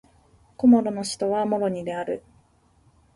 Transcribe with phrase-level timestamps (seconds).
[0.57, 2.23] コモロの首都はモロニである